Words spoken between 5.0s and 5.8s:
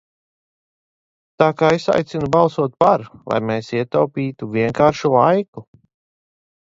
laiku."